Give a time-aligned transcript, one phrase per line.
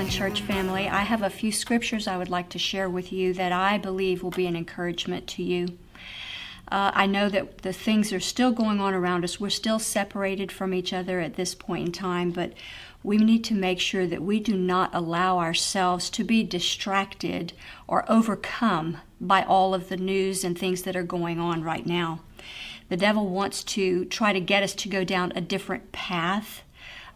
[0.00, 0.88] Island Church family.
[0.88, 4.22] I have a few scriptures I would like to share with you that I believe
[4.22, 5.76] will be an encouragement to you.
[6.72, 9.38] Uh, I know that the things are still going on around us.
[9.38, 12.54] We're still separated from each other at this point in time, but
[13.02, 17.52] we need to make sure that we do not allow ourselves to be distracted
[17.86, 22.20] or overcome by all of the news and things that are going on right now.
[22.88, 26.62] The devil wants to try to get us to go down a different path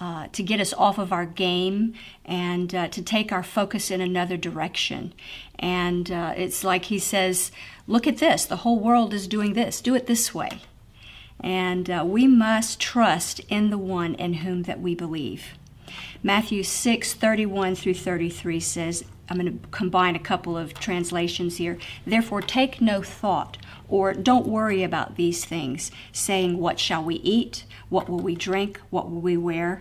[0.00, 4.00] uh, to get us off of our game and uh, to take our focus in
[4.00, 5.12] another direction.
[5.58, 7.50] And uh, it's like he says,
[7.86, 10.60] Look at this, the whole world is doing this, do it this way.
[11.38, 15.54] And uh, we must trust in the one in whom that we believe.
[16.22, 21.78] Matthew 6 31 through 33 says, I'm going to combine a couple of translations here.
[22.06, 27.64] Therefore, take no thought, or don't worry about these things, saying, What shall we eat?
[27.88, 28.80] What will we drink?
[28.90, 29.80] What will we wear?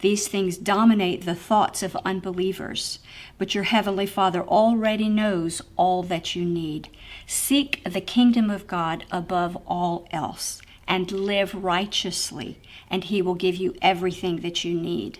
[0.00, 2.98] These things dominate the thoughts of unbelievers,
[3.38, 6.90] but your heavenly Father already knows all that you need.
[7.26, 12.58] Seek the kingdom of God above all else and live righteously,
[12.90, 15.18] and He will give you everything that you need.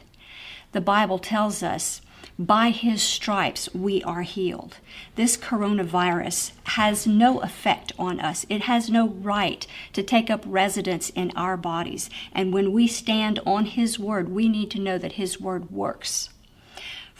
[0.72, 2.02] The Bible tells us
[2.38, 4.76] by his stripes we are healed.
[5.14, 8.44] This coronavirus has no effect on us.
[8.48, 12.10] It has no right to take up residence in our bodies.
[12.32, 16.28] And when we stand on his word, we need to know that his word works.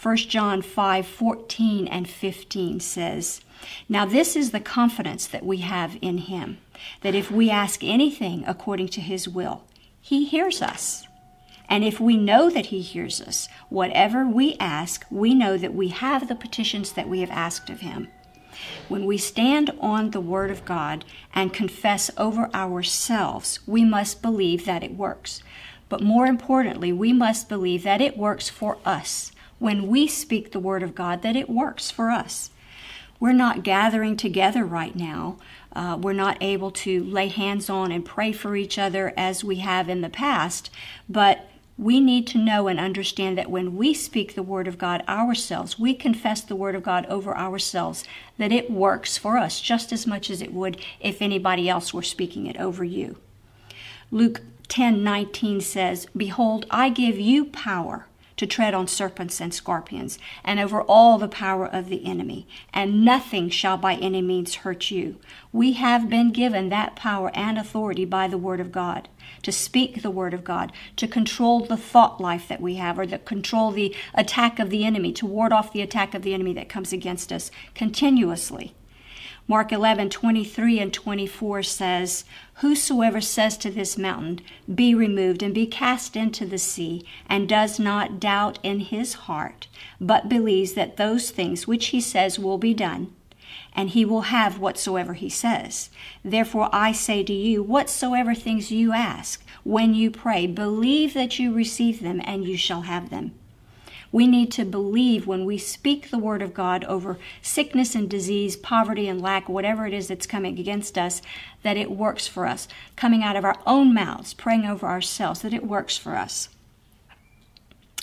[0.02, 3.40] 1 John 5 14 and 15 says,
[3.88, 6.58] Now this is the confidence that we have in him,
[7.00, 9.64] that if we ask anything according to his will,
[10.00, 11.05] he hears us.
[11.68, 15.88] And if we know that He hears us, whatever we ask, we know that we
[15.88, 18.08] have the petitions that we have asked of Him.
[18.88, 24.64] When we stand on the Word of God and confess over ourselves, we must believe
[24.64, 25.42] that it works.
[25.88, 29.32] But more importantly, we must believe that it works for us.
[29.58, 32.50] When we speak the Word of God, that it works for us.
[33.18, 35.38] We're not gathering together right now.
[35.72, 39.56] Uh, we're not able to lay hands on and pray for each other as we
[39.56, 40.70] have in the past,
[41.08, 41.48] but
[41.78, 45.78] we need to know and understand that when we speak the Word of God ourselves,
[45.78, 48.04] we confess the Word of God over ourselves,
[48.38, 52.02] that it works for us just as much as it would if anybody else were
[52.02, 53.18] speaking it over you.
[54.10, 60.18] Luke 10 19 says, Behold, I give you power to tread on serpents and scorpions,
[60.44, 64.90] and over all the power of the enemy, and nothing shall by any means hurt
[64.90, 65.16] you.
[65.52, 69.08] We have been given that power and authority by the Word of God
[69.42, 73.06] to speak the Word of God, to control the thought life that we have, or
[73.06, 76.52] to control the attack of the enemy, to ward off the attack of the enemy
[76.54, 78.74] that comes against us continuously.
[79.48, 82.24] Mark 11, 23 and 24 says,
[82.54, 84.40] Whosoever says to this mountain,
[84.72, 89.68] Be removed and be cast into the sea, and does not doubt in his heart,
[90.00, 93.14] but believes that those things which he says will be done,
[93.72, 95.90] and he will have whatsoever he says.
[96.24, 101.52] Therefore I say to you, whatsoever things you ask, when you pray, believe that you
[101.52, 103.32] receive them, and you shall have them.
[104.12, 108.56] We need to believe when we speak the word of God over sickness and disease,
[108.56, 111.22] poverty and lack, whatever it is that's coming against us,
[111.62, 112.68] that it works for us.
[112.94, 116.48] Coming out of our own mouths, praying over ourselves, that it works for us.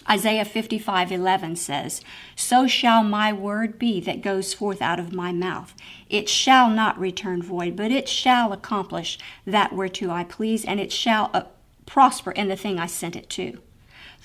[0.10, 2.02] Isaiah 55:11 says,
[2.36, 5.74] "So shall my word be that goes forth out of my mouth.
[6.10, 10.92] It shall not return void, but it shall accomplish that whereto I please, and it
[10.92, 11.44] shall uh,
[11.86, 13.60] prosper in the thing I sent it to."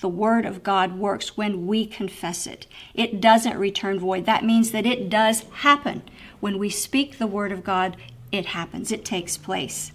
[0.01, 2.67] The word of God works when we confess it.
[2.93, 4.25] It doesn't return void.
[4.25, 6.03] That means that it does happen.
[6.39, 7.97] When we speak the word of God,
[8.31, 8.91] it happens.
[8.91, 9.91] It takes place.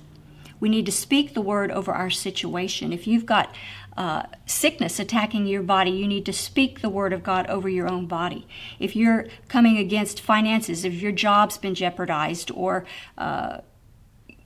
[0.60, 2.92] We need to speak the word over our situation.
[2.92, 3.54] If you've got
[3.96, 7.90] uh, sickness attacking your body, you need to speak the word of God over your
[7.90, 8.46] own body.
[8.78, 12.84] If you're coming against finances, if your job's been jeopardized, or
[13.16, 13.58] uh,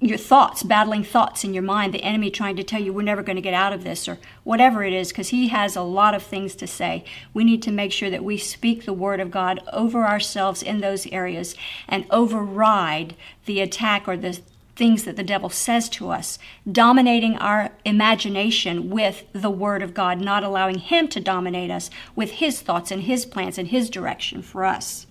[0.00, 3.22] your thoughts, battling thoughts in your mind, the enemy trying to tell you we're never
[3.22, 6.14] going to get out of this, or whatever it is, because he has a lot
[6.14, 7.04] of things to say.
[7.34, 10.80] We need to make sure that we speak the word of God over ourselves in
[10.80, 11.56] those areas
[11.88, 13.16] and override
[13.46, 14.40] the attack or the
[14.78, 16.38] things that the devil says to us,
[16.70, 22.30] dominating our imagination with the Word of God, not allowing Him to dominate us with
[22.32, 25.08] His thoughts and His plans and His direction for us.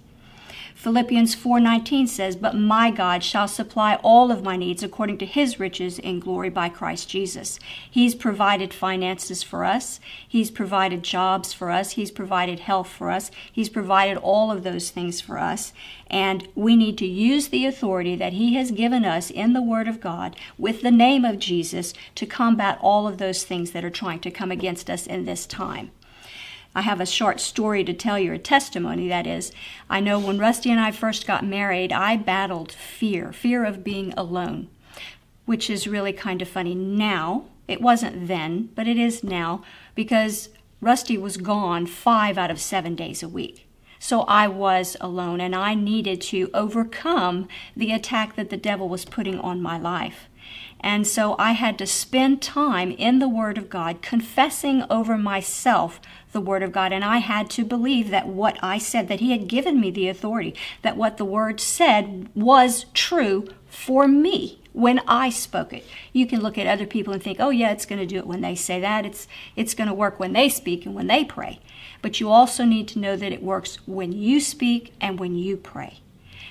[0.77, 5.59] Philippians 4:19 says, "But my God shall supply all of my needs according to his
[5.59, 7.59] riches in glory by Christ Jesus."
[7.89, 10.00] He's provided finances for us.
[10.27, 11.94] He's provided jobs for us.
[11.94, 13.31] He's provided health for us.
[13.51, 15.74] He's provided all of those things for us.
[16.12, 19.88] And we need to use the authority that he has given us in the word
[19.88, 23.89] of God with the name of Jesus to combat all of those things that are
[23.89, 25.89] trying to come against us in this time.
[26.77, 29.51] I have a short story to tell you, a testimony that is.
[29.89, 34.13] I know when Rusty and I first got married, I battled fear, fear of being
[34.15, 34.68] alone,
[35.47, 37.45] which is really kind of funny now.
[37.68, 39.63] It wasn't then, but it is now
[39.95, 43.68] because Rusty was gone five out of seven days a week.
[43.97, 49.03] So I was alone and I needed to overcome the attack that the devil was
[49.03, 50.27] putting on my life.
[50.79, 55.99] And so I had to spend time in the Word of God, confessing over myself
[56.31, 56.94] the Word of God.
[56.94, 60.07] And I had to believe that what I said, that He had given me the
[60.07, 65.83] authority, that what the Word said was true for me when I spoke it.
[66.13, 68.27] You can look at other people and think, oh, yeah, it's going to do it
[68.27, 69.05] when they say that.
[69.05, 71.59] It's, it's going to work when they speak and when they pray.
[72.03, 75.57] But you also need to know that it works when you speak and when you
[75.57, 76.01] pray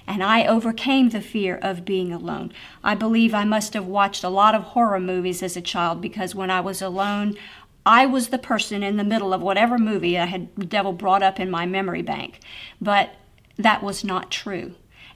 [0.06, 2.52] and I overcame the fear of being alone.
[2.84, 6.34] I believe I must have watched a lot of horror movies as a child because
[6.34, 7.36] when I was alone,
[7.84, 11.22] I was the person in the middle of whatever movie I had the devil brought
[11.22, 12.40] up in my memory bank.
[12.80, 13.10] But
[13.56, 14.74] that was not true.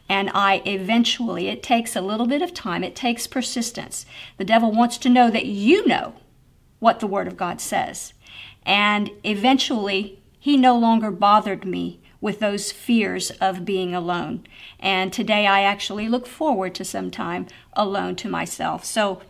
[0.08, 4.06] And I eventually, it takes a little bit of time, it takes persistence.
[4.38, 6.14] The devil wants to know that you know
[6.80, 8.12] what the Word of God says.
[8.66, 14.46] And eventually, he no longer bothered me with those fears of being alone.
[14.78, 18.84] And today I actually look forward to some time alone to myself.
[18.84, 19.22] So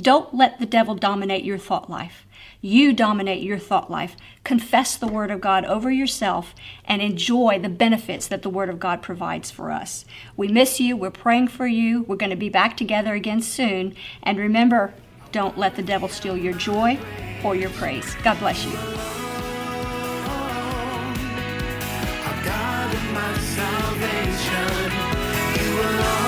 [0.00, 2.24] don't let the devil dominate your thought life.
[2.60, 4.16] You dominate your thought life.
[4.42, 6.54] Confess the Word of God over yourself
[6.84, 10.04] and enjoy the benefits that the Word of God provides for us.
[10.36, 10.96] We miss you.
[10.96, 12.02] We're praying for you.
[12.02, 13.94] We're going to be back together again soon.
[14.22, 14.94] And remember,
[15.30, 16.98] don't let the devil steal your joy
[17.44, 18.14] or your praise.
[18.22, 19.27] God bless you.
[23.40, 24.50] Source,
[25.76, 26.27] Lord.